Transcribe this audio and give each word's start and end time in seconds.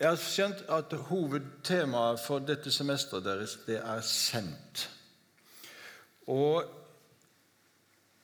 Jeg 0.00 0.08
har 0.08 0.16
skjønt 0.16 0.62
at 0.72 0.94
hovedtemaet 1.10 2.22
for 2.24 2.40
dette 2.40 2.70
semesteret 2.72 3.26
deres 3.26 3.58
det 3.66 3.76
er 3.82 4.00
sendt. 4.00 4.86
Og 6.32 6.64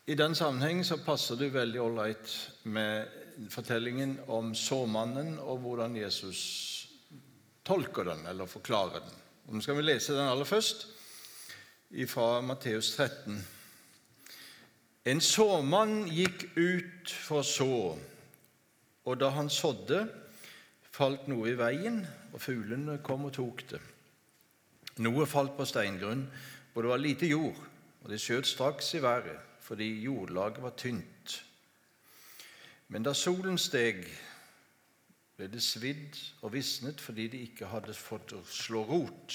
i 0.08 0.16
den 0.16 0.32
sammenheng 0.38 0.80
så 0.88 0.96
passer 1.04 1.36
det 1.36 1.50
veldig 1.52 1.82
ålreit 1.84 2.32
med 2.72 3.12
fortellingen 3.52 4.16
om 4.32 4.54
såmannen 4.56 5.34
og 5.36 5.60
hvordan 5.66 6.00
Jesus 6.00 6.40
tolker 7.68 8.08
den 8.08 8.24
eller 8.24 8.48
forklarer 8.48 9.04
den. 9.04 9.22
Og 9.45 9.54
Nå 9.54 9.61
skal 9.61 9.77
vi 9.77 9.84
lese 9.84 10.16
den 10.16 10.32
aller 10.32 10.48
først 10.48 10.88
fra 12.08 12.40
Matteus 12.40 12.95
13. 12.96 13.36
En 15.12 15.20
såmann 15.20 16.06
gikk 16.08 16.48
ut 16.56 17.12
for 17.12 17.45
å 17.45 17.50
så, 17.52 17.74
og 19.04 19.20
da 19.20 19.36
han 19.36 19.52
sådde, 19.52 20.06
falt 20.96 21.26
noe 21.28 21.50
i 21.50 21.58
veien, 21.58 22.00
og 22.32 22.40
fuglene 22.40 22.98
kom 23.04 23.26
og 23.28 23.34
tok 23.36 23.64
det. 23.73 23.80
Noe 25.04 25.27
falt 25.28 25.56
på 25.59 25.66
steingrunn, 25.68 26.24
hvor 26.73 26.87
det 26.87 26.92
var 26.92 27.02
lite 27.02 27.28
jord, 27.28 27.59
og 28.02 28.09
det 28.12 28.20
skjøt 28.23 28.48
straks 28.48 28.95
i 28.96 29.02
været, 29.04 29.37
fordi 29.60 29.90
jordlaget 30.06 30.62
var 30.62 30.73
tynt. 30.78 31.37
Men 32.88 33.04
da 33.04 33.12
solen 33.18 33.59
steg, 33.59 34.06
ble 35.37 35.51
det 35.52 35.60
svidd 35.60 36.16
og 36.46 36.54
visnet 36.54 37.02
fordi 37.02 37.26
de 37.28 37.42
ikke 37.45 37.68
hadde 37.68 37.92
fått 37.92 38.32
å 38.32 38.40
slå 38.48 38.87
rot. 38.88 39.34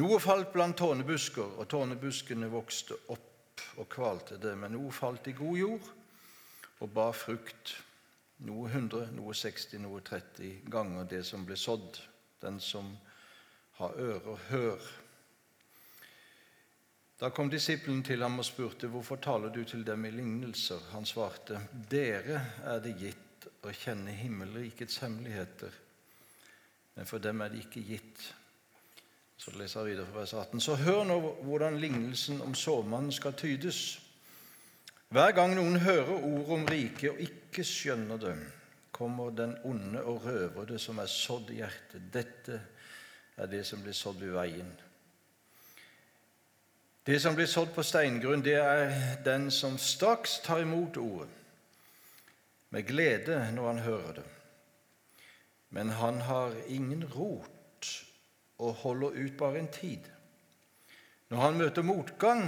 Noe 0.00 0.18
falt 0.20 0.50
blant 0.52 0.76
tårnebusker, 0.80 1.54
og 1.60 1.68
tårnebuskene 1.70 2.50
vokste 2.50 2.98
opp 3.14 3.62
og 3.78 3.86
kvalte 3.92 4.40
det. 4.42 4.56
Men 4.58 4.74
noe 4.74 4.90
falt 4.92 5.28
i 5.30 5.36
god 5.36 5.60
jord 5.60 5.92
og 6.82 6.90
bar 6.92 7.14
frukt, 7.16 7.76
noe 8.44 8.68
100, 8.68 9.10
noe 9.16 9.34
60, 9.34 9.78
noe 9.80 10.00
30 10.04 10.68
ganger 10.70 11.08
det 11.08 11.22
som 11.26 11.46
ble 11.46 11.56
sådd. 11.56 12.00
Den 12.42 12.60
som 12.60 12.92
har 13.78 13.96
ører, 13.96 14.38
hør. 14.50 14.88
Da 17.20 17.30
kom 17.32 17.48
disippelen 17.50 18.02
til 18.04 18.22
ham 18.22 18.38
og 18.38 18.44
spurte, 18.44 18.88
'Hvorfor 18.88 19.16
taler 19.16 19.48
du 19.48 19.64
til 19.64 19.86
dem 19.86 20.04
i 20.04 20.10
lignelser?' 20.10 20.90
Han 20.90 21.06
svarte, 21.06 21.60
'Dere 21.90 22.46
er 22.64 22.78
det 22.80 22.96
gitt 22.98 23.48
å 23.62 23.72
kjenne 23.72 24.10
himmelrikets 24.10 24.96
hemmeligheter, 24.96 25.70
men 26.94 27.06
for 27.06 27.18
dem 27.18 27.40
er 27.40 27.48
det 27.48 27.58
ikke 27.58 27.88
gitt.' 27.88 28.34
Så 29.36 29.50
leser 29.50 29.80
jeg 29.80 29.90
videre 29.90 30.06
fra 30.06 30.18
vers 30.20 30.32
18. 30.32 30.60
Så 30.60 30.74
hør 30.74 31.04
nå 31.04 31.20
hvordan 31.42 31.80
lignelsen 31.80 32.40
om 32.40 32.54
såmannen 32.54 33.12
skal 33.12 33.32
tydes. 33.32 34.00
Hver 35.08 35.32
gang 35.32 35.54
noen 35.54 35.78
hører 35.80 36.16
ordet 36.16 36.54
om 36.56 36.66
riket 36.66 37.12
og 37.12 37.20
ikke 37.22 37.64
skjønner 37.64 38.18
det, 38.20 38.34
kommer 38.96 39.30
den 39.30 39.54
onde 39.64 40.02
og 40.02 40.24
røver 40.24 40.66
det 40.72 40.80
som 40.82 40.98
er 40.98 41.10
sådd 41.10 41.52
i 41.52 41.60
hjertet. 41.60 42.08
Dette 42.12 42.60
er 43.36 43.50
det 43.52 43.62
som 43.68 43.82
blir 43.84 43.94
sådd 43.94 44.18
ved 44.24 44.34
veien. 44.34 44.72
Det 47.06 47.20
som 47.22 47.36
blir 47.38 47.46
sådd 47.46 47.70
på 47.76 47.84
steingrunn, 47.86 48.42
det 48.42 48.56
er 48.58 48.94
den 49.22 49.50
som 49.54 49.76
straks 49.78 50.40
tar 50.42 50.64
imot 50.64 50.96
ordet 50.98 51.30
med 52.74 52.82
glede 52.88 53.38
når 53.54 53.66
han 53.66 53.78
hører 53.84 54.12
det. 54.18 54.24
Men 55.70 55.90
han 55.90 56.20
har 56.20 56.54
ingen 56.66 57.04
rot 57.14 57.90
og 58.58 58.74
holder 58.82 59.14
ut 59.22 59.36
bare 59.38 59.58
en 59.58 59.70
tid. 59.72 60.02
Når 61.28 61.38
han 61.40 61.58
møter 61.58 61.82
motgang, 61.82 62.42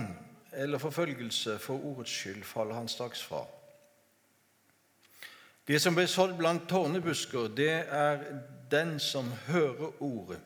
eller 0.52 0.78
forfølgelse 0.78 1.58
for 1.58 1.84
ordets 1.84 2.10
skyld 2.10 2.42
faller 2.44 2.74
han 2.74 2.88
straks 2.88 3.22
fra. 3.22 3.44
Det 5.68 5.80
som 5.80 5.94
ble 5.94 6.06
sådd 6.08 6.36
blant 6.38 6.68
tårnebusker, 6.68 7.50
det 7.52 7.72
er 7.92 8.22
den 8.70 8.96
som 9.00 9.28
hører 9.50 10.02
ordet. 10.02 10.40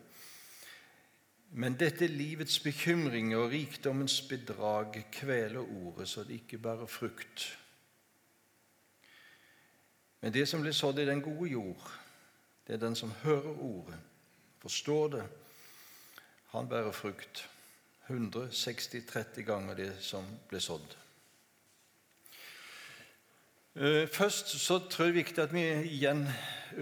Men 1.52 1.76
dette 1.78 2.08
livets 2.08 2.58
bekymringer 2.64 3.38
og 3.38 3.52
rikdommens 3.52 4.20
bedrag 4.24 4.96
kveler 5.12 5.60
ordet, 5.60 6.08
så 6.08 6.24
det 6.24 6.40
ikke 6.40 6.58
bærer 6.58 6.86
frukt. 6.86 7.58
Men 10.20 10.32
det 10.32 10.48
som 10.48 10.62
blir 10.62 10.72
sådd 10.72 10.98
i 10.98 11.06
den 11.06 11.22
gode 11.22 11.50
jord, 11.50 11.92
det 12.66 12.74
er 12.74 12.82
den 12.82 12.96
som 12.96 13.12
hører 13.22 13.58
ordet, 13.60 13.98
forstår 14.58 15.08
det. 15.08 15.24
Han 16.50 16.68
bærer 16.68 16.92
frukt. 16.92 17.48
160-30 18.08 19.46
ganger 19.46 19.78
det 19.78 19.92
som 20.02 20.26
ble 20.50 20.60
sådd. 20.60 20.96
Eh, 23.74 24.08
først 24.08 24.52
så 24.60 24.78
tror 24.90 25.08
jeg 25.08 25.14
det 25.14 25.20
er 25.20 25.22
viktig 25.24 25.42
at 25.42 25.54
vi 25.54 25.64
igjen 25.94 26.26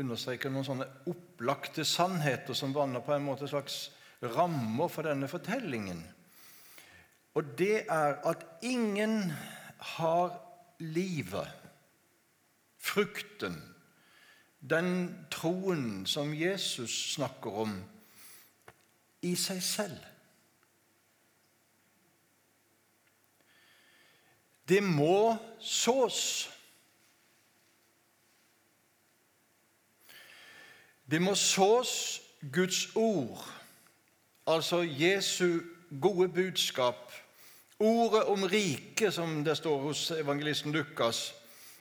understreker 0.00 0.50
noen 0.50 0.66
sånne 0.66 0.88
opplagte 1.10 1.84
sannheter 1.86 2.56
som 2.56 2.74
vanner 2.74 3.04
på 3.04 3.14
en 3.14 3.26
måte 3.28 3.48
slags 3.50 3.90
rammer 4.22 4.90
for 4.90 5.06
denne 5.06 5.28
fortellingen. 5.30 6.02
Og 7.38 7.54
det 7.58 7.84
er 7.86 8.18
at 8.26 8.42
ingen 8.66 9.30
har 9.96 10.34
livet, 10.80 11.46
frukten, 12.80 13.60
den 14.60 14.92
troen 15.32 16.06
som 16.10 16.34
Jesus 16.34 17.14
snakker 17.14 17.62
om, 17.64 17.78
i 19.22 19.36
seg 19.38 19.62
selv. 19.62 20.09
Det 24.70 24.82
må 24.82 25.36
sås. 25.58 26.50
Det 31.10 31.18
må 31.22 31.34
sås 31.34 32.22
Guds 32.52 32.86
ord, 32.94 33.50
altså 34.46 34.82
Jesu 34.82 35.60
gode 36.00 36.28
budskap, 36.28 37.12
ordet 37.78 38.24
om 38.24 38.42
riket, 38.42 39.14
som 39.14 39.44
det 39.44 39.56
står 39.56 39.78
hos 39.80 40.10
evangelisten 40.10 40.72
Lukas. 40.72 41.34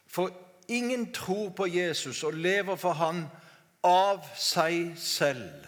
For 0.08 0.32
ingen 0.68 1.14
tror 1.14 1.50
på 1.50 1.68
Jesus 1.68 2.24
og 2.24 2.34
lever 2.34 2.76
for 2.76 2.98
han 2.98 3.28
av 3.84 4.26
seg 4.36 4.96
selv. 4.98 5.68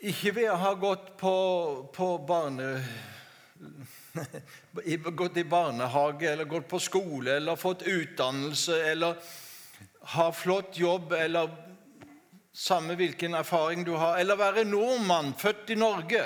Ikke 0.00 0.30
ved 0.32 0.48
å 0.48 0.56
ha 0.56 0.70
gått 0.80 1.10
på, 1.20 1.34
på 1.92 2.06
barne, 2.24 2.70
gått 5.20 5.36
i 5.36 5.44
barnehage 5.44 6.30
eller 6.30 6.48
gått 6.48 6.70
på 6.70 6.80
skole 6.80 7.34
eller 7.36 7.60
fått 7.60 7.84
utdannelse 7.84 8.78
eller 8.92 9.20
ha 10.14 10.30
flott 10.32 10.78
jobb 10.80 11.12
eller 11.12 11.52
samme 12.52 12.96
hvilken 12.96 13.36
erfaring 13.36 13.84
du 13.84 13.92
har, 13.92 14.16
eller 14.16 14.40
være 14.40 14.64
nordmann 14.64 15.34
født 15.38 15.76
i 15.76 15.76
Norge. 15.76 16.24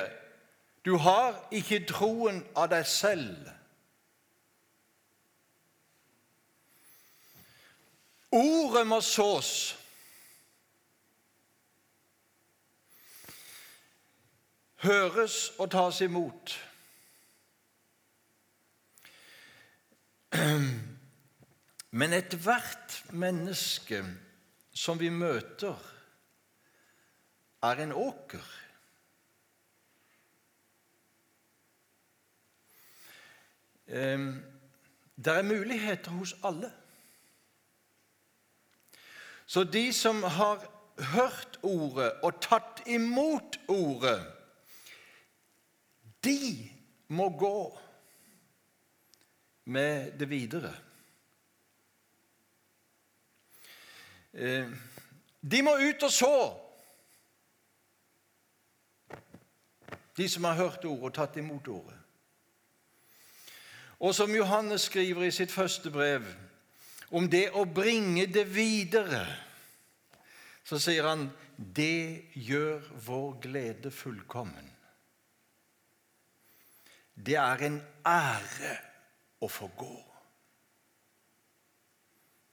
Du 0.86 0.94
har 1.02 1.34
ikke 1.50 1.82
troen 1.88 2.44
av 2.54 2.70
deg 2.70 2.86
selv. 2.86 3.50
Ordet 8.34 8.86
må 8.86 9.02
sås. 9.02 9.74
Høres 14.84 15.50
og 15.58 15.70
tas 15.72 16.00
imot. 16.04 16.54
Men 21.94 22.12
ethvert 22.12 23.04
menneske 23.14 24.02
som 24.74 24.98
vi 25.00 25.08
møter, 25.08 25.78
er 27.64 27.80
en 27.80 27.92
åker. 27.96 28.44
Det 33.86 35.32
er 35.32 35.42
muligheter 35.42 36.10
hos 36.10 36.34
alle. 36.44 36.72
Så 39.46 39.64
de 39.64 39.92
som 39.92 40.22
har 40.22 40.66
hørt 41.14 41.58
ordet 41.62 42.12
og 42.22 42.40
tatt 42.42 42.82
imot 42.86 43.58
ordet, 43.68 44.18
de 46.24 46.70
må 47.14 47.28
gå 47.38 47.58
med 49.64 50.12
det 50.18 50.28
videre. 50.30 50.72
Eh, 54.32 54.68
de 55.40 55.62
må 55.62 55.76
ut 55.78 56.02
og 56.02 56.12
så, 56.12 56.36
de 60.16 60.28
som 60.28 60.44
har 60.44 60.58
hørt 60.58 60.84
ordet 60.84 61.10
og 61.10 61.14
tatt 61.14 61.36
imot 61.40 61.68
ordet. 61.68 61.98
Og 64.04 64.14
som 64.14 64.34
Johannes 64.34 64.88
skriver 64.90 65.24
i 65.24 65.32
sitt 65.34 65.52
første 65.52 65.90
brev 65.90 66.26
om 67.14 67.28
det 67.30 67.46
å 67.54 67.64
bringe 67.64 68.26
det 68.26 68.44
videre, 68.50 69.24
så 70.64 70.80
sier 70.82 71.06
han 71.06 71.28
det 71.56 72.34
gjør 72.34 72.82
vår 73.06 73.34
glede 73.44 73.90
fullkommen. 73.94 74.73
Det 77.14 77.36
er 77.38 77.62
en 77.66 77.78
ære 78.06 78.74
å 79.40 79.48
få 79.48 79.68
gå. 79.78 79.94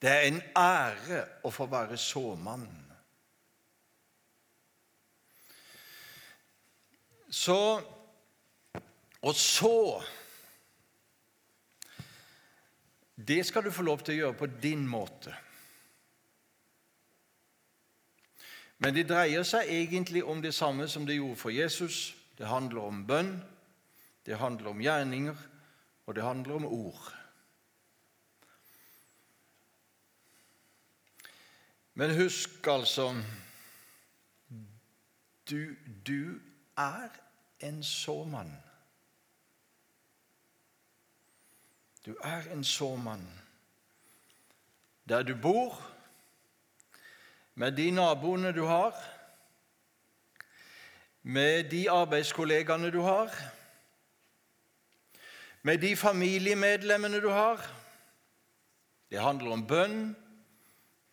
Det 0.02 0.10
er 0.10 0.28
en 0.28 0.42
ære 0.58 1.26
å 1.46 1.52
få 1.54 1.68
være 1.70 1.98
såmann. 1.98 2.70
Så 7.32 7.82
Og 9.22 9.36
så 9.36 10.04
Det 13.28 13.46
skal 13.46 13.64
du 13.64 13.72
få 13.72 13.84
lov 13.86 14.02
til 14.02 14.16
å 14.16 14.18
gjøre 14.18 14.38
på 14.38 14.48
din 14.64 14.88
måte. 14.88 15.36
Men 18.82 18.96
det 18.96 19.04
dreier 19.12 19.44
seg 19.46 19.70
egentlig 19.70 20.24
om 20.26 20.42
det 20.42 20.56
samme 20.58 20.88
som 20.90 21.06
det 21.06 21.20
gjorde 21.20 21.38
for 21.38 21.54
Jesus. 21.54 22.16
Det 22.38 22.48
handler 22.50 22.82
om 22.82 23.04
bønn, 23.08 23.36
det 24.26 24.38
handler 24.38 24.70
om 24.70 24.82
gjerninger, 24.82 25.36
og 26.06 26.16
det 26.16 26.24
handler 26.24 26.56
om 26.56 26.66
ord. 26.66 27.14
Men 31.94 32.16
husk 32.16 32.68
altså 32.68 33.24
du, 35.50 35.76
du 36.08 36.40
er 36.78 37.10
en 37.60 37.84
såmann. 37.84 38.54
Du 42.06 42.16
er 42.24 42.48
en 42.54 42.64
såmann. 42.64 43.28
Der 45.10 45.24
du 45.24 45.36
bor, 45.36 45.76
med 47.56 47.72
de 47.72 47.92
naboene 47.92 48.54
du 48.56 48.64
har, 48.66 48.96
med 51.22 51.70
de 51.70 51.90
arbeidskollegaene 51.92 52.92
du 52.92 53.02
har, 53.02 53.36
med 55.62 55.82
de 55.82 55.96
familiemedlemmene 55.96 57.22
du 57.22 57.30
har. 57.30 57.62
Det 59.12 59.22
handler 59.22 59.52
om 59.52 59.68
bønn, 59.68 60.16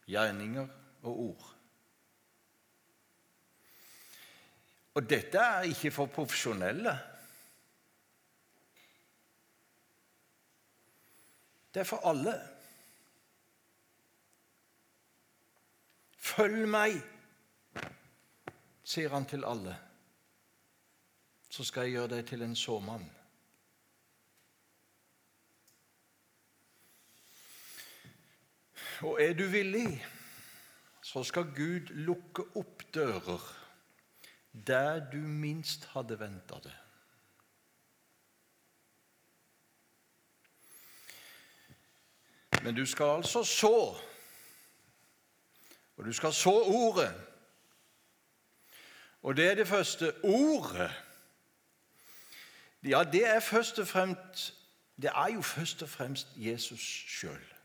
gjerninger 0.08 0.68
og 1.02 1.20
ord. 1.20 1.48
Og 4.94 5.10
dette 5.10 5.38
er 5.38 5.68
ikke 5.70 5.90
for 5.94 6.06
profesjonelle. 6.10 6.94
Det 11.74 11.80
er 11.80 11.86
for 11.86 12.02
alle. 12.08 12.34
Følg 16.16 16.64
meg, 16.70 16.96
sier 18.82 19.12
han 19.14 19.28
til 19.28 19.46
alle. 19.46 19.76
Så 21.50 21.64
skal 21.64 21.86
jeg 21.86 21.98
gjøre 21.98 22.16
deg 22.16 22.26
til 22.26 22.42
en 22.42 22.56
såmann. 22.58 23.06
Og 29.02 29.22
er 29.22 29.32
du 29.32 29.44
villig, 29.44 30.06
så 31.02 31.22
skal 31.22 31.44
Gud 31.56 31.94
lukke 31.94 32.42
opp 32.54 32.82
dører 32.94 33.54
der 34.66 35.10
du 35.10 35.16
minst 35.16 35.84
hadde 35.84 36.18
venta 36.20 36.54
det. 36.62 36.74
Men 42.62 42.74
du 42.74 42.86
skal 42.86 43.04
altså 43.04 43.44
så, 43.44 43.96
og 45.96 46.04
du 46.04 46.12
skal 46.12 46.32
så 46.32 46.50
ordet. 46.50 47.14
Og 49.22 49.36
det 49.36 49.50
er 49.50 49.54
det 49.54 49.68
første. 49.68 50.14
Ordet. 50.24 50.90
Ja, 52.82 53.04
det 53.12 53.26
er 53.28 53.40
først 53.40 53.78
og 53.78 53.88
fremst 53.88 54.54
Det 55.02 55.10
er 55.14 55.28
jo 55.34 55.42
først 55.42 55.82
og 55.82 55.88
fremst 55.88 56.28
Jesus 56.36 56.80
sjøl. 56.80 57.57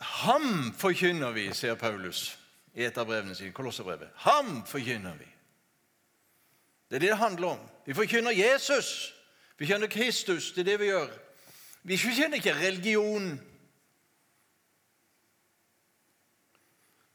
Ham 0.00 0.72
forkynner 0.72 1.32
vi, 1.36 1.50
sier 1.54 1.74
Paulus 1.74 2.38
i 2.74 2.84
et 2.86 2.98
av 2.98 3.06
brevene 3.08 3.34
sine, 3.36 3.52
Kolosserbrevet. 3.52 4.08
Ham 4.24 4.62
forkynner 4.66 5.16
vi. 5.18 5.28
Det 6.90 6.96
er 6.96 7.04
det 7.04 7.08
det 7.08 7.18
handler 7.18 7.48
om. 7.48 7.60
Vi 7.86 7.94
forkynner 7.94 8.30
Jesus. 8.30 9.14
Vi 9.58 9.66
kjenner 9.66 9.86
Kristus. 9.86 10.52
Det 10.52 10.60
er 10.60 10.70
det 10.70 10.80
vi 10.80 10.88
gjør. 10.90 11.10
Vi 11.82 11.96
forkynner 11.96 12.40
ikke 12.40 12.54
religion. 12.54 13.40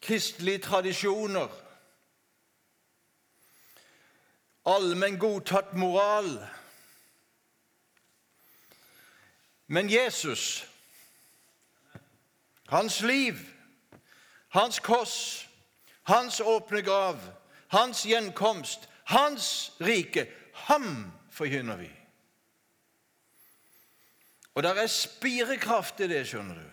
Kristelige 0.02 0.58
tradisjoner. 0.58 1.50
Allmenn 4.66 5.20
godtatt 5.20 5.74
moral. 5.74 6.30
Men 9.68 9.90
Jesus 9.90 10.66
hans 12.68 13.02
liv, 13.02 13.40
hans 14.50 14.80
kors, 14.80 15.50
hans 16.04 16.40
åpne 16.40 16.82
grav, 16.82 17.20
hans 17.68 18.06
gjenkomst, 18.06 18.90
hans 19.04 19.72
rike. 19.82 20.28
Ham 20.54 21.12
forkynner 21.32 21.76
vi. 21.78 21.90
Og 24.56 24.64
der 24.64 24.80
er 24.80 24.88
spirekraft 24.88 26.00
i 26.00 26.08
det, 26.08 26.24
skjønner 26.28 26.56
du. 26.56 26.70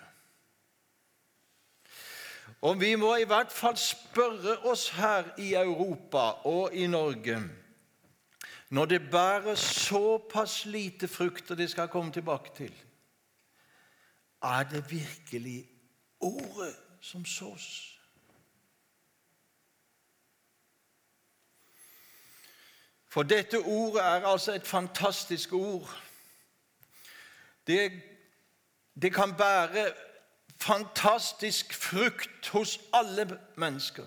Og 2.63 2.79
vi 2.81 2.95
må 2.95 3.17
i 3.19 3.27
hvert 3.27 3.51
fall 3.51 3.75
spørre 3.77 4.61
oss 4.71 4.93
her 4.95 5.33
i 5.43 5.55
Europa 5.59 6.29
og 6.47 6.75
i 6.75 6.87
Norge 6.87 7.41
når 8.73 8.87
det 8.89 9.11
bærer 9.11 9.55
såpass 9.55 10.65
lite 10.65 11.09
frukt, 11.09 11.51
og 11.51 11.59
det 11.59 11.71
skal 11.71 11.91
komme 11.93 12.13
tilbake 12.13 12.55
til 12.57 12.73
Er 14.43 14.63
det 14.63 14.91
virkelig 14.91 15.72
ordet 16.23 16.77
som 17.01 17.25
sås. 17.25 17.99
For 23.09 23.23
dette 23.23 23.59
ordet 23.59 24.01
er 24.01 24.27
altså 24.27 24.53
et 24.53 24.67
fantastisk 24.67 25.53
ord. 25.53 26.03
Det, 27.67 28.03
det 29.03 29.15
kan 29.15 29.37
bære 29.37 29.93
fantastisk 30.61 31.75
frukt 31.75 32.49
hos 32.49 32.81
alle 32.93 33.41
mennesker. 33.57 34.07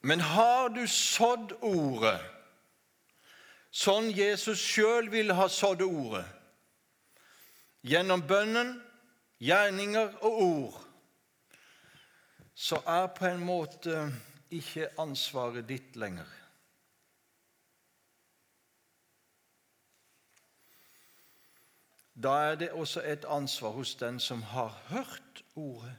Men 0.00 0.20
har 0.20 0.68
du 0.68 0.86
sådd 0.86 1.52
ordet 1.62 2.20
sånn 3.74 4.10
Jesus 4.14 4.60
sjøl 4.62 5.10
ville 5.10 5.34
ha 5.34 5.48
sådd 5.50 5.82
ordet, 5.82 6.24
gjennom 7.84 8.24
bønnen, 8.26 8.78
gjerninger 9.44 10.16
og 10.24 10.40
ord, 10.42 10.80
så 12.54 12.80
er 12.86 13.10
på 13.12 13.26
en 13.28 13.44
måte 13.44 13.98
ikke 14.54 14.88
ansvaret 15.02 15.66
ditt 15.68 15.96
lenger. 15.98 16.30
Da 22.14 22.30
er 22.52 22.56
det 22.56 22.70
også 22.70 23.02
et 23.02 23.26
ansvar 23.26 23.74
hos 23.74 23.94
den 23.98 24.20
som 24.20 24.42
har 24.42 24.70
hørt 24.88 25.42
ordet. 25.54 25.96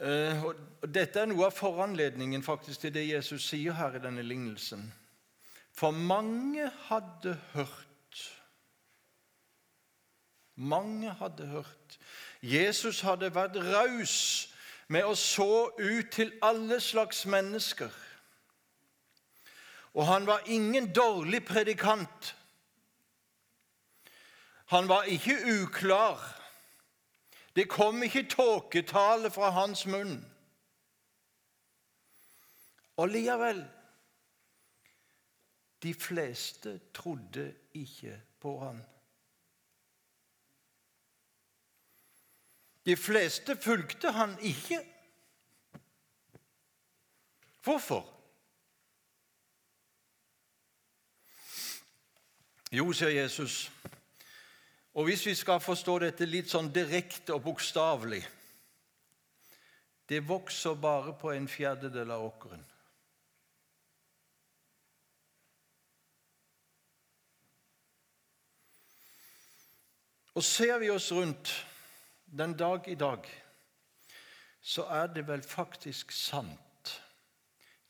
Eh, 0.00 0.44
og 0.44 0.54
Dette 0.94 1.22
er 1.22 1.30
noe 1.30 1.46
av 1.46 1.54
foranledningen 1.54 2.42
faktisk 2.42 2.84
til 2.84 2.94
det 2.94 3.06
Jesus 3.06 3.46
sier 3.48 3.74
her 3.78 3.96
i 3.98 4.02
denne 4.02 4.22
lignelsen. 4.22 4.84
For 5.78 5.90
mange 5.90 6.70
hadde 6.88 7.40
hørt. 7.52 8.40
Mange 10.54 11.12
hadde 11.12 11.46
hørt. 11.46 11.98
Jesus 12.42 13.00
hadde 13.00 13.28
vært 13.34 13.54
raus 13.62 14.16
med 14.90 15.06
å 15.06 15.12
så 15.14 15.68
ut 15.78 16.10
til 16.10 16.32
alle 16.42 16.80
slags 16.82 17.22
mennesker. 17.30 17.94
Og 19.94 20.06
han 20.10 20.26
var 20.26 20.50
ingen 20.50 20.90
dårlig 20.90 21.44
predikant. 21.46 22.34
Han 24.74 24.90
var 24.90 25.06
ikke 25.06 25.38
uklar. 25.62 26.18
Det 27.54 27.70
kom 27.70 28.02
ikke 28.02 28.26
tåketale 28.34 29.30
fra 29.30 29.54
hans 29.54 29.86
munn. 29.86 30.18
Og 32.96 33.14
likevel 33.14 33.68
de 35.82 35.94
fleste 35.94 36.80
trodde 36.94 37.54
ikke 37.74 38.20
på 38.40 38.58
han. 38.64 38.84
De 42.86 42.96
fleste 42.96 43.56
fulgte 43.56 44.12
han 44.12 44.38
ikke. 44.40 44.80
Hvorfor? 47.62 48.14
Jo, 52.72 52.92
sier 52.92 53.10
Jesus, 53.10 53.72
og 54.94 55.04
hvis 55.04 55.26
vi 55.26 55.34
skal 55.34 55.60
forstå 55.60 55.98
dette 56.02 56.26
litt 56.28 56.50
sånn 56.52 56.68
direkte 56.72 57.32
og 57.36 57.46
bokstavelig 57.46 58.24
Det 60.08 60.22
vokser 60.24 60.76
bare 60.80 61.12
på 61.20 61.30
en 61.32 61.48
fjerdedel 61.48 62.10
av 62.10 62.22
åkeren. 62.24 62.62
Og 70.38 70.44
ser 70.44 70.76
vi 70.78 70.86
oss 70.90 71.10
rundt 71.12 71.50
den 72.30 72.52
dag 72.54 72.84
i 72.88 72.94
dag, 72.94 73.24
så 74.62 74.84
er 74.86 75.08
det 75.10 75.24
vel 75.26 75.42
faktisk 75.42 76.12
sant. 76.14 76.92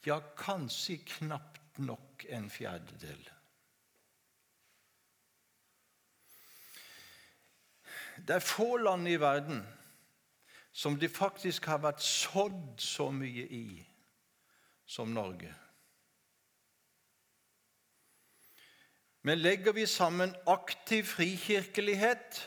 Ja, 0.07 0.17
kanskje 0.37 0.97
knapt 1.05 1.77
nok 1.79 2.25
en 2.33 2.49
fjerdedel. 2.51 3.21
Det 8.17 8.39
er 8.39 8.49
få 8.49 8.79
land 8.81 9.09
i 9.13 9.21
verden 9.21 9.61
som 10.73 10.97
det 10.97 11.13
faktisk 11.13 11.69
har 11.69 11.85
vært 11.85 12.01
sådd 12.01 12.81
så 12.81 13.11
mye 13.13 13.45
i 13.45 13.67
som 14.87 15.13
Norge. 15.13 15.53
Men 19.29 19.39
legger 19.39 19.75
vi 19.77 19.83
sammen 19.87 20.31
aktiv 20.49 21.05
frikirkelighet 21.05 22.39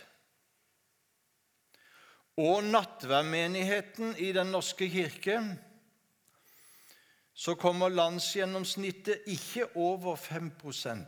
og 2.41 2.63
nattværmenigheten 2.63 4.15
i 4.17 4.31
Den 4.33 4.50
norske 4.50 4.88
kirke, 4.89 5.35
så 7.33 7.53
kommer 7.55 7.89
landsgjennomsnittet 7.89 9.21
ikke 9.29 9.67
over 9.75 10.15
5% 10.15 11.05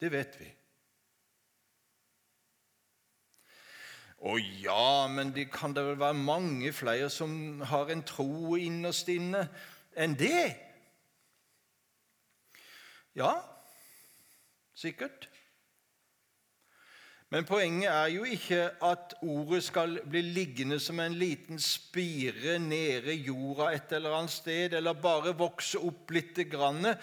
Det 0.00 0.12
vet 0.12 0.40
vi. 0.40 0.46
Å 4.20 4.38
ja, 4.38 5.08
men 5.10 5.34
det 5.34 5.50
kan 5.50 5.74
da 5.74 5.88
vel 5.90 5.98
være 5.98 6.22
mange 6.22 6.72
flere 6.72 7.10
som 7.10 7.60
har 7.60 7.90
en 7.90 8.06
tro 8.06 8.54
innerst 8.56 9.10
inne 9.10 9.48
enn 9.98 10.14
det? 10.14 10.69
Ja, 13.20 13.34
sikkert. 14.74 15.28
Men 17.30 17.44
poenget 17.44 17.90
er 17.92 18.06
jo 18.06 18.24
ikke 18.24 18.62
at 18.82 19.14
ordet 19.22 19.64
skal 19.64 20.00
bli 20.10 20.22
liggende 20.22 20.80
som 20.80 21.00
en 21.00 21.14
liten 21.14 21.60
spire 21.60 22.58
nede 22.58 23.14
i 23.14 23.22
jorda 23.28 23.68
et 23.74 23.92
eller 23.92 24.16
annet 24.16 24.32
sted, 24.34 24.72
eller 24.72 24.92
bare 24.92 25.36
vokse 25.38 25.78
opp 25.78 26.10
lite 26.10 26.44
grann. 26.44 26.94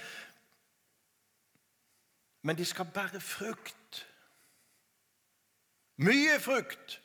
Men 2.42 2.58
de 2.58 2.66
skal 2.66 2.90
bære 2.94 3.22
frukt. 3.22 4.08
Mye 5.98 6.40
frukt. 6.40 7.02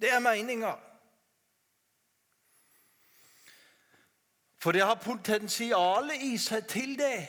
Det 0.00 0.12
er 0.12 0.22
meninga. 0.24 0.72
For 4.62 4.72
det 4.72 4.80
har 4.84 4.94
potensialet 4.94 6.22
i 6.22 6.34
seg 6.38 6.66
til 6.68 6.98
det. 6.98 7.28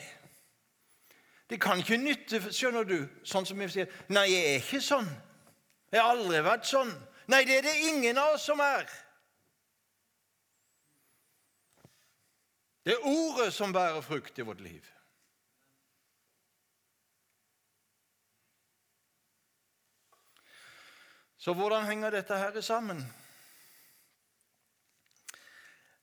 Det 1.51 1.59
kan 1.59 1.81
ikke 1.83 1.97
nytte, 1.99 2.39
skjønner 2.55 2.85
du, 2.87 3.09
sånn 3.27 3.45
som 3.45 3.59
vi 3.59 3.67
sier 3.67 3.89
'Nei, 4.07 4.29
jeg 4.31 4.43
er 4.51 4.61
ikke 4.61 4.79
sånn. 4.81 5.09
Jeg 5.91 5.99
har 5.99 6.13
aldri 6.15 6.39
vært 6.45 6.69
sånn.' 6.69 6.93
Nei, 7.27 7.43
det 7.43 7.57
er 7.57 7.61
det 7.61 7.73
ingen 7.89 8.17
av 8.17 8.35
oss 8.35 8.45
som 8.47 8.59
er. 8.59 8.87
Det 12.85 12.93
er 12.93 13.03
ordet 13.03 13.53
som 13.53 13.73
bærer 13.73 14.01
frukt 14.01 14.39
i 14.39 14.47
vårt 14.47 14.61
liv. 14.61 14.87
Så 21.37 21.53
hvordan 21.53 21.85
henger 21.85 22.09
dette 22.09 22.37
her 22.37 22.61
sammen? 22.61 23.03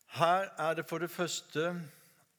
Her 0.06 0.52
er 0.58 0.74
det 0.74 0.88
for 0.88 0.98
det 0.98 1.10
første 1.10 1.74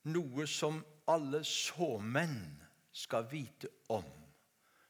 noe 0.04 0.48
som 0.48 0.86
alle 1.08 1.44
såmenn 1.44 2.69
skal 2.92 3.28
vite 3.32 3.70
om, 3.90 4.06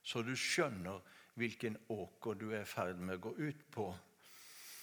så 0.03 0.21
du 0.21 0.35
skjønner 0.35 1.01
hvilken 1.39 1.77
åker 1.89 2.33
du 2.39 2.49
er 2.51 2.63
i 2.63 2.67
ferd 2.67 2.99
med 2.99 3.19
å 3.19 3.29
gå 3.29 3.33
ut 3.37 3.65
på. 3.71 3.89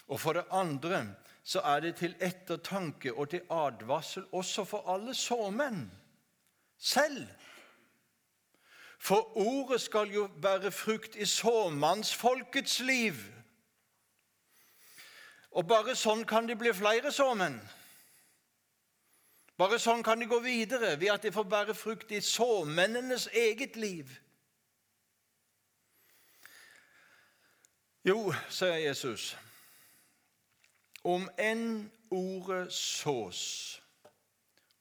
Og 0.07 0.21
For 0.21 0.39
det 0.39 0.47
andre 0.55 1.03
så 1.47 1.61
er 1.65 1.81
det 1.81 1.97
til 2.01 2.15
ettertanke 2.23 3.13
og 3.13 3.31
til 3.31 3.47
advarsel 3.51 4.27
også 4.33 4.65
for 4.65 4.89
alle 4.91 5.15
såmenn 5.15 5.85
selv. 6.79 7.27
For 8.99 9.37
ordet 9.39 9.81
skal 9.81 10.11
jo 10.15 10.27
bære 10.43 10.73
frukt 10.73 11.17
i 11.17 11.27
såmannsfolkets 11.27 12.81
liv. 12.81 13.19
Og 15.51 15.67
bare 15.69 15.95
sånn 15.97 16.25
kan 16.29 16.49
det 16.49 16.59
bli 16.59 16.73
flere 16.75 17.13
såmenn. 17.13 17.61
Bare 19.57 19.79
sånn 19.81 20.03
kan 20.05 20.21
de 20.21 20.29
gå 20.29 20.39
videre, 20.45 20.95
ved 21.01 21.15
at 21.15 21.25
de 21.25 21.33
får 21.33 21.49
bære 21.49 21.75
frukt 21.75 22.13
i 22.13 22.21
såmennenes 22.21 23.29
eget 23.33 23.77
liv. 23.81 24.11
Jo, 28.05 28.31
sier 28.53 28.77
Jesus, 28.85 29.33
om 31.03 31.25
enn 31.41 31.89
ordet 32.13 32.69
sås 32.75 33.41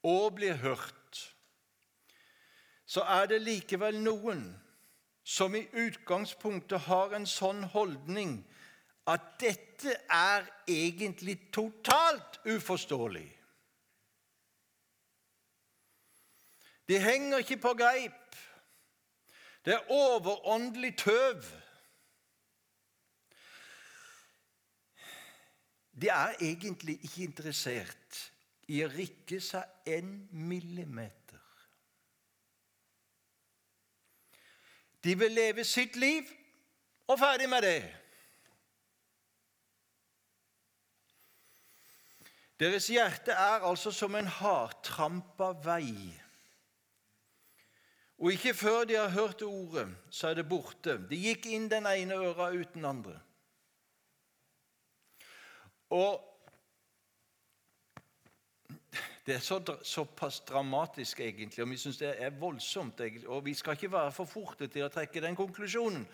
og 0.05 0.35
blir 0.37 0.59
hørt 0.61 0.93
så 2.85 3.01
er 3.01 3.25
det 3.27 3.41
likevel 3.43 3.97
noen 3.99 4.45
som 5.25 5.55
i 5.57 5.65
utgangspunktet 5.73 6.85
har 6.85 7.15
en 7.17 7.25
sånn 7.27 7.65
holdning 7.73 8.37
at 9.09 9.33
dette 9.41 9.97
er 10.07 10.45
egentlig 10.69 11.35
totalt 11.53 12.39
uforståelig. 12.45 13.27
De 16.87 16.99
henger 16.99 17.37
ikke 17.37 17.57
på 17.57 17.73
greip. 17.73 18.35
Det 19.65 19.73
er 19.73 19.91
overåndelig 19.91 20.97
tøv. 20.97 21.43
De 26.01 26.07
er 26.07 26.35
egentlig 26.41 26.99
ikke 27.03 27.23
interessert 27.23 28.21
i 28.67 28.83
å 28.83 28.89
rikke 28.91 29.39
seg 29.41 29.93
en 29.95 30.11
millimeter 30.31 31.25
De 35.05 35.13
vil 35.19 35.31
leve 35.31 35.63
sitt 35.63 35.95
liv 36.01 36.29
og 37.07 37.19
ferdig 37.21 37.45
med 37.49 37.61
det. 37.61 37.81
Deres 42.59 42.87
hjerte 42.89 43.35
er 43.35 43.67
altså 43.69 43.91
som 43.93 44.15
en 44.17 44.31
hardtrampa 44.39 45.51
vei. 45.61 46.24
Og 48.17 48.31
ikke 48.31 48.53
før 48.53 48.83
de 48.83 48.95
har 48.95 49.09
hørt 49.09 49.41
ordet, 49.41 49.89
så 50.09 50.27
er 50.27 50.33
det 50.39 50.49
borte. 50.49 50.95
De 51.09 51.17
gikk 51.19 51.49
inn 51.51 51.67
den 51.71 51.87
ene 51.89 52.15
øra 52.15 52.51
uten 52.55 52.85
andre. 52.85 53.17
Og 55.89 56.23
det 59.25 59.35
er 59.35 59.39
så, 59.39 59.77
såpass 59.83 60.39
dramatisk, 60.39 61.19
egentlig, 61.19 61.63
og 61.63 61.69
vi 61.69 61.77
syns 61.77 61.97
det 61.97 62.13
er 62.21 62.29
voldsomt. 62.29 62.99
Egentlig, 62.99 63.29
og 63.29 63.45
Vi 63.45 63.53
skal 63.53 63.73
ikke 63.73 63.91
være 63.91 64.11
for 64.11 64.25
forte 64.25 64.67
til 64.67 64.85
å 64.85 64.89
trekke 64.93 65.21
den 65.21 65.35
konklusjonen. 65.35 66.07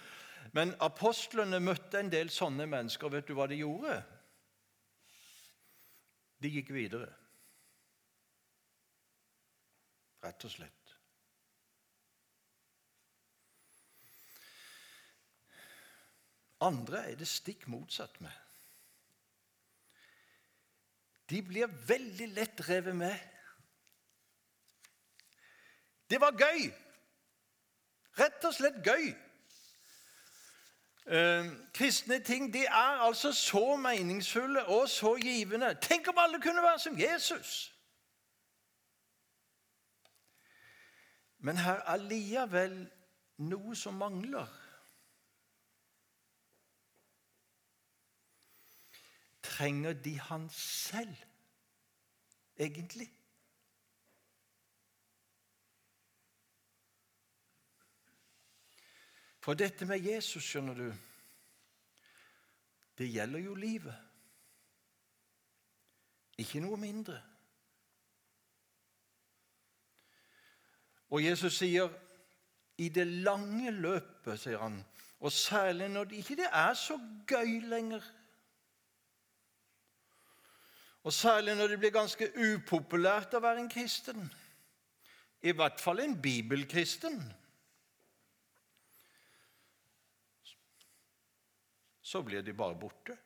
Men 0.53 0.73
apostlene 0.79 1.59
møtte 1.59 1.99
en 1.99 2.11
del 2.11 2.29
sånne 2.29 2.65
mennesker. 2.65 3.05
og 3.05 3.13
Vet 3.13 3.27
du 3.27 3.33
hva 3.37 3.47
de 3.47 3.59
gjorde? 3.61 4.01
De 6.41 6.49
gikk 6.49 6.73
videre. 6.73 7.11
Rett 10.23 10.45
og 10.45 10.51
slett. 10.51 10.80
Andre 16.61 17.05
er 17.11 17.17
det 17.17 17.27
stikk 17.27 17.67
motsatt 17.67 18.21
med 18.21 18.41
de 21.31 21.41
blir 21.41 21.67
veldig 21.87 22.27
lett 22.35 22.69
revet 22.69 22.95
med. 22.95 23.19
Det 26.09 26.19
var 26.21 26.35
gøy. 26.35 26.71
Rett 28.19 28.45
og 28.45 28.53
slett 28.53 28.81
gøy. 28.83 29.13
Eh, 31.11 31.51
kristne 31.73 32.19
ting 32.23 32.51
de 32.53 32.65
er 32.67 33.03
altså 33.07 33.31
så 33.31 33.77
meningsfulle 33.79 34.65
og 34.65 34.89
så 34.89 35.15
givende. 35.15 35.71
Tenk 35.81 36.11
om 36.11 36.19
alle 36.19 36.41
kunne 36.41 36.63
være 36.63 36.79
som 36.79 36.99
Jesus! 36.99 37.67
Men 41.39 41.57
her 41.57 41.79
er 41.89 41.97
likevel 41.97 42.75
noe 43.37 43.75
som 43.75 43.95
mangler. 43.97 44.60
Trenger 49.61 49.93
de 49.93 50.19
han 50.19 50.49
selv, 50.49 51.15
egentlig? 52.57 53.13
For 59.39 59.53
dette 59.53 59.85
med 59.85 59.99
Jesus, 60.01 60.43
skjønner 60.43 60.73
du, 60.73 60.87
det 62.97 63.09
gjelder 63.09 63.39
jo 63.39 63.53
livet. 63.53 63.97
Ikke 66.41 66.61
noe 66.65 66.79
mindre. 66.81 67.19
Og 71.13 71.21
Jesus 71.21 71.59
sier 71.59 71.93
i 72.81 72.89
det 72.89 73.05
lange 73.05 73.69
løpet, 73.77 74.39
sier 74.41 74.57
han, 74.57 74.81
og 75.19 75.31
særlig 75.31 75.91
når 75.93 76.09
det 76.09 76.23
ikke 76.23 76.49
er 76.49 76.73
så 76.73 76.97
gøy 77.29 77.59
lenger 77.69 78.09
Og 81.03 81.13
særlig 81.13 81.55
når 81.55 81.67
det 81.67 81.79
blir 81.79 81.93
ganske 81.93 82.27
upopulært 82.37 83.33
å 83.33 83.41
være 83.41 83.63
en 83.63 83.69
kristen. 83.69 84.27
I 85.41 85.53
hvert 85.57 85.81
fall 85.81 86.03
en 86.03 86.13
bibelkristen. 86.21 87.17
Så 92.01 92.21
blir 92.21 92.41
de 92.45 92.53
bare 92.53 92.77
borte. 92.77 93.17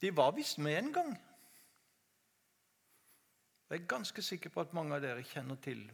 De 0.00 0.16
var 0.16 0.32
visst 0.32 0.58
med 0.58 0.78
en 0.78 0.92
gang. 0.92 1.12
Jeg 3.70 3.80
er 3.80 3.86
ganske 3.86 4.22
sikker 4.22 4.50
på 4.50 4.60
at 4.60 4.72
mange 4.72 4.96
av 4.96 5.00
dere 5.04 5.22
kjenner 5.24 5.56
til 5.62 5.84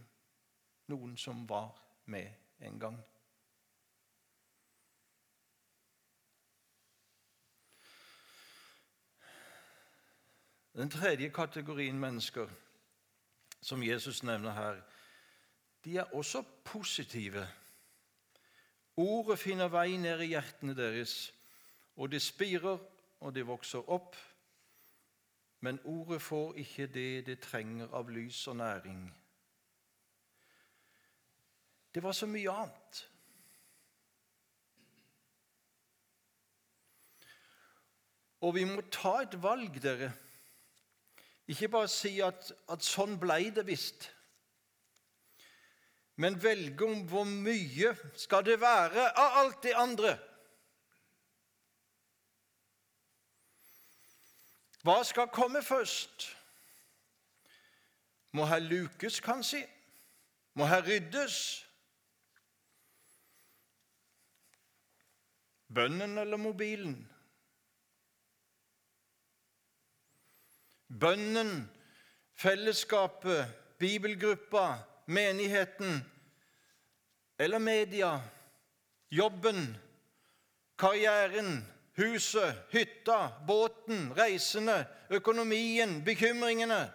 noen 0.91 1.17
som 1.21 1.45
var 1.49 1.75
med 2.11 2.31
en 2.65 2.79
gang. 2.81 2.97
Den 10.79 10.91
tredje 10.91 11.29
kategorien 11.29 11.99
mennesker 11.99 12.49
som 13.61 13.83
Jesus 13.83 14.23
nevner 14.23 14.53
her, 14.53 14.77
de 15.85 15.97
er 15.97 16.15
også 16.15 16.45
positive. 16.65 17.49
Ordet 18.97 19.39
finner 19.39 19.69
vei 19.69 19.97
ned 19.97 20.23
i 20.23 20.29
hjertene 20.37 20.77
deres, 20.79 21.33
og 21.97 22.13
det 22.13 22.21
spirer 22.23 22.79
og 23.21 23.35
det 23.35 23.43
vokser 23.47 23.91
opp. 23.91 24.15
Men 25.67 25.81
ordet 25.83 26.23
får 26.23 26.55
ikke 26.63 26.87
det 26.87 27.27
det 27.27 27.41
trenger 27.43 27.91
av 27.91 28.15
lys 28.15 28.47
og 28.47 28.57
næring. 28.57 29.03
Det 31.95 32.03
var 32.03 32.13
så 32.13 32.31
mye 32.31 32.55
annet. 32.55 33.03
Og 38.47 38.55
vi 38.55 38.65
må 38.65 38.87
ta 38.95 39.17
et 39.27 39.39
valg, 39.43 39.83
dere. 39.83 40.13
Ikke 41.49 41.69
bare 41.69 41.89
si 41.89 42.19
at, 42.21 42.53
at 42.69 42.85
sånn 42.85 43.17
blei 43.21 43.49
det 43.57 43.65
visst. 43.67 44.11
Men 46.21 46.37
velge 46.43 46.85
om 46.85 47.05
hvor 47.09 47.25
mye 47.25 47.95
skal 48.19 48.45
det 48.45 48.59
være 48.61 49.07
av 49.17 49.39
alt 49.43 49.63
det 49.65 49.77
andre. 49.79 50.17
Hva 54.85 55.01
skal 55.05 55.31
komme 55.33 55.63
først? 55.65 56.29
Må 58.37 58.45
her 58.45 58.61
lukes, 58.61 59.21
kanskje? 59.25 59.65
Må 60.55 60.69
her 60.69 60.85
ryddes? 60.85 61.39
Bønnen 65.69 66.19
eller 66.19 66.37
mobilen? 66.37 66.99
Bønnen, 70.89 71.71
fellesskapet, 72.35 73.49
bibelgruppa, 73.79 74.79
menigheten 75.07 76.01
eller 77.39 77.59
media, 77.59 78.21
jobben, 79.11 79.77
karrieren, 80.79 81.67
huset, 81.97 82.55
hytta, 82.73 83.33
båten, 83.47 84.13
reisene, 84.17 84.87
økonomien, 85.11 86.05
bekymringene 86.05 86.93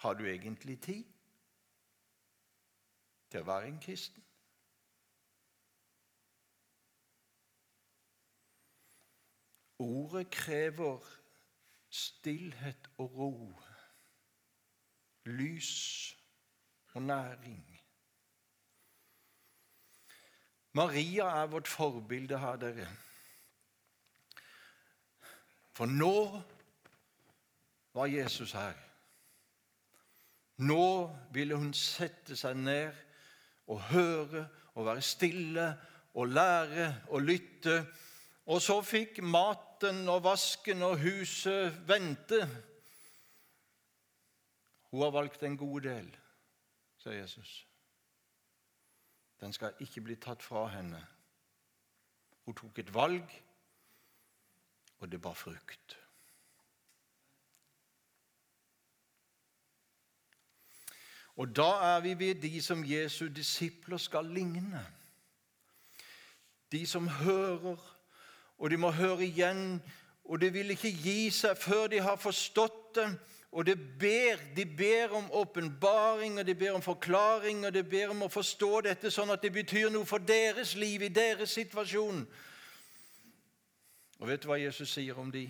Har 0.00 0.14
du 0.14 0.24
egentlig 0.24 0.78
tid 0.80 1.04
til 3.28 3.42
å 3.42 3.48
være 3.50 3.68
en 3.68 3.80
kristen? 3.84 4.24
Ordet 9.80 10.30
krever 10.30 11.00
stillhet 11.90 12.90
og 12.98 13.14
ro, 13.16 13.32
lys 15.24 15.70
og 16.92 17.02
næring. 17.02 17.80
Maria 20.72 21.24
er 21.42 21.46
vårt 21.46 21.68
forbilde 21.68 22.38
her, 22.38 22.56
dere. 22.56 22.88
For 25.72 25.86
nå 25.86 26.42
var 27.94 28.06
Jesus 28.06 28.52
her. 28.52 28.76
Nå 30.56 31.16
ville 31.32 31.56
hun 31.56 31.72
sette 31.74 32.36
seg 32.36 32.58
ned 32.60 32.92
og 33.66 33.80
høre 33.88 34.44
og 34.74 34.86
være 34.86 35.02
stille 35.02 35.66
og 36.14 36.28
lære 36.28 36.94
og 37.08 37.22
lytte. 37.22 37.86
Og 38.46 38.60
så 38.62 38.80
fikk 38.84 39.22
mat 39.24 39.69
maten 39.80 40.08
og 40.08 40.24
vasken 40.24 40.82
og 40.82 40.98
huset 41.00 41.88
vente. 41.88 42.48
Hun 44.90 45.02
har 45.02 45.10
valgt 45.10 45.42
en 45.42 45.56
god 45.56 45.80
del, 45.80 46.16
sier 46.98 47.12
Jesus. 47.12 47.66
Den 49.40 49.52
skal 49.52 49.72
ikke 49.80 50.00
bli 50.00 50.16
tatt 50.16 50.42
fra 50.42 50.66
henne. 50.68 51.00
Hun 52.44 52.54
tok 52.54 52.78
et 52.78 52.92
valg, 52.94 53.24
og 54.98 55.12
det 55.12 55.20
bar 55.22 55.34
frukt. 55.34 55.96
Og 61.36 61.56
da 61.56 61.70
er 61.94 62.00
vi 62.00 62.18
ved 62.18 62.42
de 62.42 62.60
som 62.62 62.84
Jesu 62.84 63.28
disipler 63.28 63.96
skal 63.96 64.24
ligne. 64.24 64.84
De 66.72 66.86
som 66.86 67.08
hører 67.08 67.99
og 68.60 68.70
de 68.70 68.76
må 68.76 68.92
høre 68.92 69.24
igjen, 69.24 69.80
og 70.28 70.40
de 70.40 70.50
vil 70.52 70.70
ikke 70.76 70.92
gi 70.92 71.30
seg 71.32 71.56
før 71.58 71.88
de 71.90 72.00
har 72.04 72.20
forstått 72.20 72.94
det. 72.94 73.08
Og 73.50 73.66
de 73.66 73.74
ber, 73.74 74.38
de 74.54 74.62
ber 74.78 75.10
om 75.18 75.30
åpenbaring, 75.34 76.38
og 76.38 76.46
de 76.46 76.54
ber 76.54 76.76
om 76.76 76.82
forklaring, 76.82 77.64
og 77.66 77.74
de 77.74 77.82
ber 77.82 78.12
om 78.12 78.22
å 78.22 78.28
forstå 78.30 78.84
dette 78.86 79.10
sånn 79.10 79.32
at 79.34 79.42
det 79.42 79.50
betyr 79.56 79.88
noe 79.90 80.06
for 80.06 80.22
deres 80.22 80.76
liv, 80.78 81.02
i 81.02 81.10
deres 81.10 81.56
situasjon. 81.58 82.20
Og 84.20 84.28
vet 84.28 84.44
du 84.44 84.46
hva 84.52 84.60
Jesus 84.60 84.92
sier 84.94 85.18
om 85.18 85.32
de? 85.34 85.48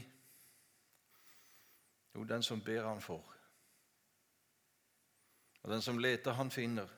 Jo, 2.15 2.25
den 2.25 2.47
som 2.47 2.63
ber, 2.65 2.87
han 2.89 3.03
får. 3.05 3.27
Og 5.61 5.75
den 5.75 5.85
som 5.85 6.01
leter, 6.01 6.39
han 6.39 6.51
finner. 6.51 6.89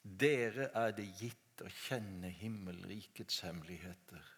Dere 0.00 0.70
er 0.72 0.96
det 0.96 1.10
gitt 1.20 1.60
å 1.66 1.68
kjenne 1.84 2.30
himmelrikets 2.32 3.42
hemmeligheter. 3.44 4.35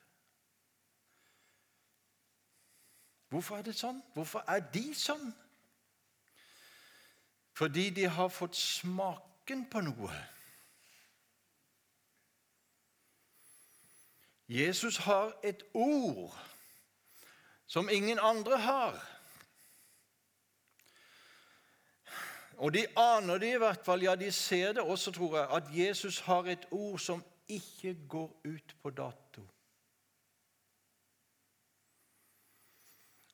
Hvorfor 3.29 3.59
er 3.59 3.63
det 3.63 3.77
sånn? 3.77 4.01
Hvorfor 4.15 4.45
er 4.49 4.63
de 4.73 4.87
sånn? 4.97 5.31
Fordi 7.59 7.91
de 7.91 8.07
har 8.09 8.31
fått 8.33 8.57
smaken 8.57 9.67
på 9.69 9.83
noe. 9.85 10.13
Jesus 14.49 14.97
har 15.05 15.35
et 15.45 15.65
ord 15.75 16.33
som 17.69 17.91
ingen 17.93 18.19
andre 18.23 18.57
har. 18.65 18.97
Og 22.59 22.73
de 22.75 22.87
aner 22.97 23.39
det 23.39 23.53
i 23.55 23.61
hvert 23.61 23.85
fall, 23.85 24.03
ja, 24.03 24.15
de 24.19 24.33
ser 24.33 24.73
det 24.79 24.83
også, 24.83 25.13
tror 25.13 25.37
jeg, 25.37 25.49
at 25.59 25.69
Jesus 25.75 26.19
har 26.27 26.49
et 26.49 26.65
ord 26.71 26.99
som 26.99 27.21
ikke 27.49 27.95
går 28.09 28.41
ut 28.45 28.75
på 28.83 28.91
dato. 28.91 29.45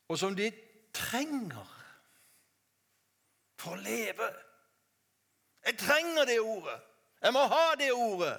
Og 0.08 0.18
som 0.18 0.36
de 0.36 0.52
trenger 0.94 1.70
for 3.58 3.76
å 3.76 3.80
leve. 3.80 4.28
Jeg 5.64 5.78
trenger 5.80 6.28
det 6.28 6.40
ordet. 6.40 6.80
Jeg 7.22 7.32
må 7.32 7.46
ha 7.48 7.64
det 7.80 7.92
ordet. 7.92 8.36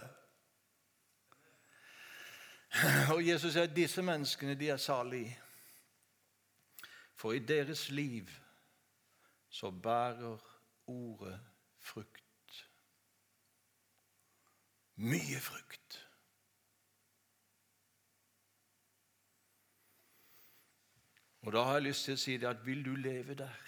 Og 3.15 3.27
Jesus 3.27 3.53
sier 3.53 3.65
at 3.65 3.75
disse 3.75 4.03
menneskene 4.05 4.55
de 4.59 4.69
er 4.69 4.77
salige. 4.77 5.39
For 7.15 7.33
i 7.33 7.39
deres 7.39 7.89
liv 7.89 8.29
så 9.49 9.71
bærer 9.71 10.37
ordet 10.91 11.39
frukt. 11.79 12.21
Mye 14.95 15.39
frukt. 15.39 16.04
Og 21.45 21.53
da 21.53 21.61
har 21.63 21.77
jeg 21.77 21.85
lyst 21.91 22.07
til 22.07 22.15
å 22.17 22.19
si 22.19 22.35
det 22.41 22.47
at 22.49 22.63
vil 22.65 22.81
du 22.85 22.95
leve 22.97 23.35
der? 23.37 23.65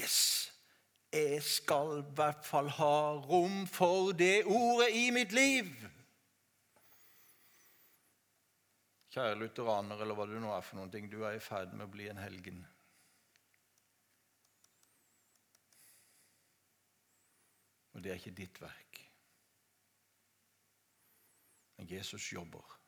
Yes! 0.00 0.18
Jeg 1.12 1.42
skal 1.42 1.98
i 1.98 2.12
hvert 2.14 2.44
fall 2.46 2.68
ha 2.78 2.94
rom 3.26 3.64
for 3.66 4.12
det 4.16 4.44
ordet 4.46 4.92
i 4.94 5.08
mitt 5.10 5.32
liv. 5.34 5.68
Kjære 9.10 9.40
lutheraner, 9.40 10.00
eller 10.00 10.14
hva 10.14 10.28
du 10.30 10.36
nå 10.38 10.52
er 10.54 10.62
for 10.62 10.78
noen 10.78 10.92
ting, 10.92 11.10
du 11.10 11.24
er 11.26 11.34
i 11.34 11.42
ferd 11.42 11.74
med 11.74 11.88
å 11.88 11.92
bli 11.92 12.06
en 12.08 12.22
helgen. 12.22 12.62
Og 17.90 18.04
det 18.04 18.14
er 18.14 18.22
ikke 18.22 18.38
ditt 18.38 18.62
verk. 18.62 19.02
Men 21.76 21.90
Jesus 21.90 22.30
jobber, 22.32 22.78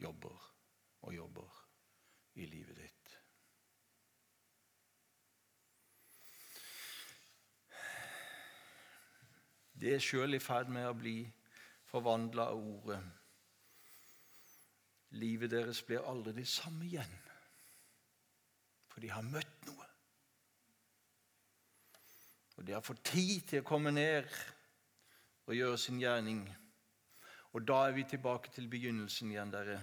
jobber 0.00 0.51
og 1.02 1.14
jobber 1.14 1.58
i 2.38 2.46
livet 2.46 2.78
ditt. 2.78 3.16
Det 9.82 9.96
er 9.96 10.02
sjøl 10.02 10.36
i 10.36 10.42
ferd 10.42 10.70
med 10.70 10.86
å 10.86 10.94
bli 10.94 11.16
forvandla 11.90 12.46
av 12.52 12.60
ordet. 12.62 13.00
Livet 15.18 15.50
deres 15.52 15.82
blir 15.84 16.06
aldri 16.08 16.36
det 16.38 16.46
samme 16.48 16.86
igjen, 16.86 17.16
for 18.88 19.02
de 19.02 19.10
har 19.12 19.26
møtt 19.26 19.66
noe. 19.66 19.88
Og 22.56 22.66
de 22.68 22.76
har 22.76 22.84
fått 22.86 23.02
tid 23.10 23.42
til 23.48 23.64
å 23.64 23.66
komme 23.66 23.90
ned 23.90 24.28
og 25.48 25.56
gjøre 25.56 25.80
sin 25.80 25.98
gjerning. 26.00 26.44
Og 27.52 27.66
da 27.66 27.82
er 27.88 27.96
vi 27.96 28.06
tilbake 28.08 28.52
til 28.54 28.70
begynnelsen 28.70 29.32
igjen, 29.34 29.50
dere. 29.52 29.80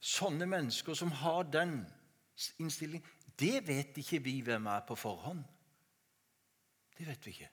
Sånne 0.00 0.46
mennesker 0.48 0.96
som 0.96 1.12
har 1.20 1.44
den 1.52 1.82
innstillingen, 2.58 3.06
det 3.40 3.60
vet 3.68 3.98
ikke 4.00 4.20
vi 4.24 4.40
hvem 4.44 4.66
er 4.72 4.84
på 4.88 4.96
forhånd. 4.96 5.42
Det 6.96 7.06
vet 7.08 7.26
vi 7.26 7.34
ikke. 7.36 7.50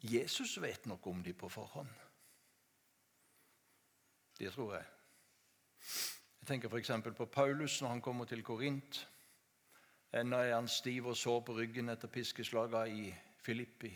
Jesus 0.00 0.56
vet 0.62 0.86
nok 0.86 1.06
om 1.06 1.22
dem 1.22 1.34
på 1.34 1.48
forhånd. 1.48 1.90
Det 4.38 4.52
tror 4.52 4.74
jeg. 4.74 4.84
Jeg 6.40 6.46
tenker 6.46 6.68
f.eks. 6.68 6.90
på 7.16 7.26
Paulus 7.26 7.80
når 7.82 7.88
han 7.88 8.00
kommer 8.00 8.24
til 8.24 8.42
Korint. 8.42 9.08
Ennå 10.14 10.36
er 10.36 10.54
han 10.54 10.68
stiv 10.68 11.06
og 11.06 11.16
sår 11.16 11.40
på 11.46 11.54
ryggen 11.58 11.92
etter 11.92 12.08
piskeslagene 12.08 12.86
i 12.90 13.10
Filippi. 13.44 13.92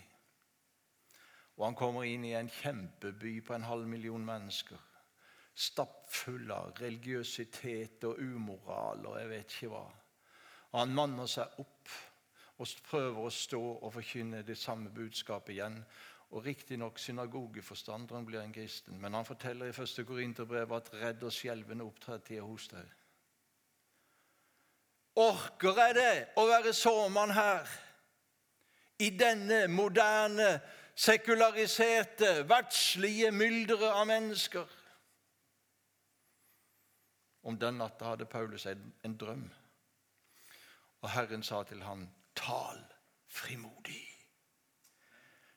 Og 1.55 1.65
han 1.69 1.77
kommer 1.79 2.07
inn 2.07 2.25
i 2.27 2.33
en 2.35 2.51
kjempeby 2.51 3.37
på 3.45 3.55
en 3.55 3.67
halv 3.67 3.87
million 3.87 4.25
mennesker. 4.25 4.79
Stappfull 5.55 6.51
av 6.51 6.73
religiøsitet 6.81 8.03
og 8.09 8.19
umoral 8.19 9.05
og 9.07 9.15
jeg 9.21 9.29
vet 9.31 9.55
ikke 9.55 9.71
hva. 9.71 9.85
Og 10.73 10.81
han 10.81 10.97
manner 10.97 11.29
seg 11.31 11.61
opp 11.63 11.93
og 12.59 12.73
prøver 12.89 13.21
å 13.23 13.31
stå 13.31 13.61
og 13.61 13.93
forkynne 13.95 14.43
det 14.47 14.57
samme 14.59 14.91
budskapet 14.91 15.55
igjen. 15.55 15.79
Og 16.35 16.43
Riktignok 16.43 16.99
synagogeforstanderen 16.99 18.25
blir 18.27 18.41
en 18.41 18.53
kristen, 18.53 18.99
men 18.99 19.13
han 19.13 19.27
forteller 19.27 19.69
i 19.69 19.75
1. 19.75 20.03
Korinterbrev 20.07 20.73
at 20.75 20.91
redd 20.99 21.23
og 21.23 21.31
skjelvende 21.31 21.87
opptrer 21.87 22.41
hos 22.43 22.67
deg. 22.73 22.93
Orker 25.15 25.77
jeg 25.79 25.95
det 25.95 26.15
å 26.35 26.43
være 26.49 26.73
sårmann 26.75 27.31
her? 27.31 27.69
I 28.99 29.13
denne 29.15 29.65
moderne, 29.71 30.57
sekulariserte, 30.95 32.49
verdslige 32.49 33.31
mylderet 33.31 33.91
av 33.91 34.07
mennesker? 34.07 34.65
Om 37.45 37.59
den 37.59 37.77
natta 37.77 38.13
hadde 38.13 38.25
Paulus 38.25 38.65
en 38.65 39.17
drøm. 39.19 39.45
Og 41.01 41.11
Herren 41.11 41.43
sa 41.43 41.63
til 41.63 41.83
ham, 41.83 42.07
tal 42.35 42.81
frimodig. 43.27 44.01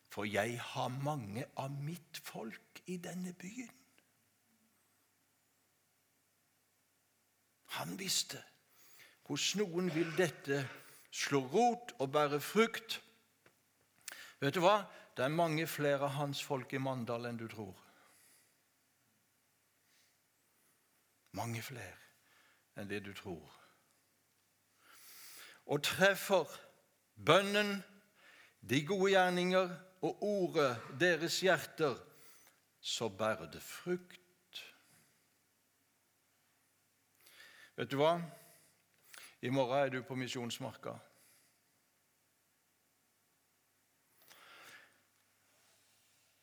For 0.09 0.25
jeg 0.25 0.61
har 0.61 0.89
mange 0.89 1.47
av 1.57 1.71
mitt 1.71 2.21
folk 2.25 2.83
i 2.87 2.97
denne 2.97 3.33
byen. 3.33 3.75
Han 7.79 7.99
visste 7.99 8.41
hos 9.29 9.53
noen 9.61 9.91
vil 9.93 10.09
dette 10.17 10.63
slå 11.13 11.43
rot 11.53 11.93
og 11.99 12.13
bære 12.13 12.41
frukt. 12.41 13.01
Vet 14.41 14.57
du 14.57 14.63
hva? 14.65 14.81
Det 15.19 15.27
er 15.27 15.35
mange 15.35 15.67
flere 15.67 16.07
av 16.07 16.15
hans 16.15 16.41
folk 16.47 16.73
i 16.73 16.79
Mandal 16.79 17.27
enn 17.27 17.41
du 17.41 17.49
tror. 17.51 17.75
Mange 21.35 21.63
flere 21.63 21.99
enn 22.79 22.87
det 22.91 23.03
du 23.03 23.11
tror 23.19 23.59
og 25.69 25.83
treffer 25.85 26.49
bønnen, 27.27 27.83
de 28.61 28.81
gode 28.87 29.13
gjerninger 29.13 29.75
og 30.03 30.23
ordet 30.25 30.71
deres 31.01 31.41
hjerter, 31.45 31.97
så 32.81 33.09
bærer 33.09 33.51
det 33.53 33.63
frukt. 33.63 34.63
Vet 37.77 37.91
du 37.91 37.99
hva? 38.01 38.17
I 39.43 39.53
morgen 39.55 39.79
er 39.79 39.93
du 39.93 40.01
på 40.03 40.17
Misjonsmarka. 40.19 40.97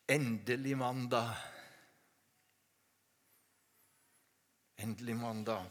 Endelig 0.08 0.76
mandag. 0.78 1.34
Endelig 4.76 5.16
mandag. 5.16 5.70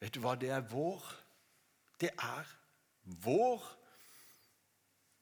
Vet 0.00 0.14
du 0.14 0.20
hva? 0.24 0.34
Det 0.34 0.50
er 0.50 0.64
vår. 0.66 1.04
Det 2.00 2.10
er 2.10 2.50
vår. 3.22 3.66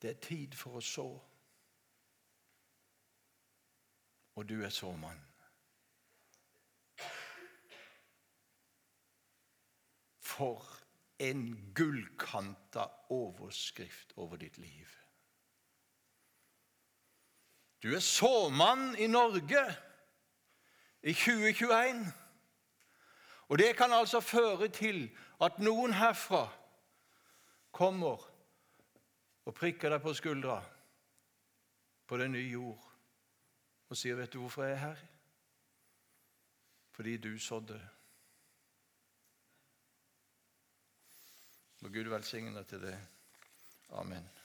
Det 0.03 0.11
er 0.11 0.21
tid 0.25 0.57
for 0.57 0.81
å 0.81 0.85
så. 0.85 1.07
Og 4.37 4.49
du 4.49 4.57
er 4.65 4.73
såmann. 4.73 5.21
For 10.21 10.65
en 11.21 11.49
gullkanta 11.77 12.89
overskrift 13.13 14.17
over 14.17 14.41
ditt 14.41 14.59
liv. 14.61 15.06
Du 17.87 17.93
er 17.95 18.03
såmann 18.03 18.97
i 18.99 19.07
Norge 19.07 19.61
i 21.07 21.13
2021. 21.15 22.01
Og 23.49 23.59
det 23.59 23.77
kan 23.79 23.93
altså 23.95 24.19
føre 24.21 24.67
til 24.75 25.05
at 25.41 25.61
noen 25.63 25.95
herfra 25.95 26.49
kommer 27.71 28.25
og 29.47 29.55
prikker 29.55 29.95
deg 29.95 30.03
på 30.03 30.17
skuldra 30.19 30.57
på 32.11 32.19
den 32.19 32.35
nye 32.35 32.51
jord 32.51 32.83
og 33.89 33.97
sier, 33.97 34.15
'Vet 34.15 34.33
du 34.33 34.41
hvorfor 34.41 34.65
jeg 34.65 34.73
er 34.73 34.83
her?' 34.83 35.07
Fordi 36.91 37.17
du 37.17 37.39
sådde. 37.39 37.89
Må 41.81 41.89
Gud 41.89 42.11
velsigne 42.11 42.59
deg 42.59 42.67
til 42.67 42.81
det. 42.81 42.99
Amen. 43.91 44.36